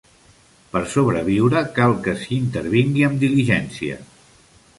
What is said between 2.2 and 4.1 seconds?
s'hi intervingui amb diligència.